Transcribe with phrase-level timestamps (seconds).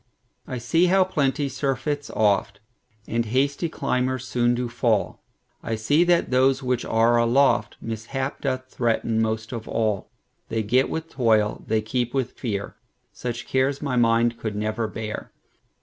[0.47, 2.59] I see how plenty surfeits oft,
[3.07, 9.51] And hasty climbers soon do fall;I see that those which are aloftMishap doth threaten most
[9.51, 15.31] of all:They get with toil, they keep with fear:Such cares my mind could never bear.